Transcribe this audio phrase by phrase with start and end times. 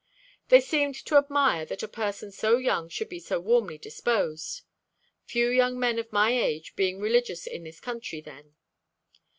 [0.49, 4.63] They seemed to admire that a person so young should be so warmly disposed;
[5.25, 8.55] few young men of my age being religious in this country then.